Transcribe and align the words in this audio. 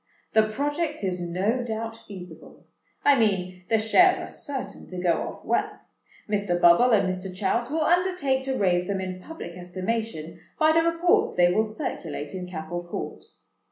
The 0.33 0.49
project 0.51 1.03
is 1.03 1.21
no 1.21 1.61
doubt 1.61 1.95
feasible—I 2.07 3.19
mean, 3.19 3.65
the 3.69 3.77
shares 3.77 4.17
are 4.17 4.27
certain 4.27 4.87
to 4.87 4.97
go 4.97 5.11
off 5.21 5.45
well. 5.45 5.79
Mr. 6.27 6.59
Bubble 6.59 6.89
and 6.89 7.07
Mr. 7.07 7.31
Chouse 7.31 7.69
will 7.69 7.81
undertake 7.83 8.41
to 8.45 8.57
raise 8.57 8.87
them 8.87 8.99
in 8.99 9.21
public 9.21 9.51
estimation, 9.55 10.39
by 10.59 10.71
the 10.71 10.81
reports 10.81 11.35
they 11.35 11.53
will 11.53 11.63
circulate 11.63 12.33
in 12.33 12.47
Capel 12.49 12.81
Court. 12.83 13.25